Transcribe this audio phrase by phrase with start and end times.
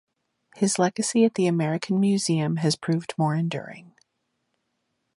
[0.55, 3.93] His legacy at the American Museum has proved more enduring.